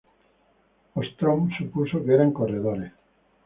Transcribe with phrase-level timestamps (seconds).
[0.95, 2.91] Ostrom supuso que eran corredores.